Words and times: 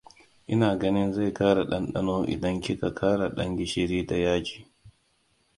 Ina 0.47 0.75
ganin 0.77 1.13
zai 1.13 1.33
ƙara 1.33 1.63
ɗanɗano 1.65 2.23
idan 2.25 2.61
kika 2.61 2.93
ƙara 2.95 3.29
ɗan 3.29 3.57
gishiri 3.57 4.05
da 4.05 4.15
yaji. 4.15 4.67